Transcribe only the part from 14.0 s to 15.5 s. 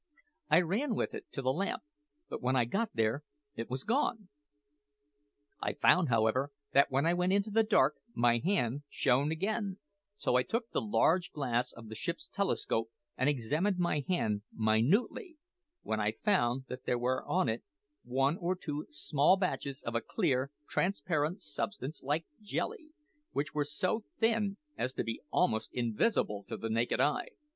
hand minutely,